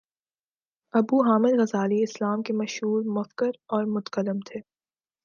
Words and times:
ابو 0.93 1.17
Hamid 1.23 1.53
Ghazali 1.59 2.01
اسلام 2.03 2.41
کے 2.41 2.53
مشہور 2.53 3.03
مفکر 3.17 3.51
اور 3.67 3.83
متکلم 3.85 4.39
تھے 4.39 4.59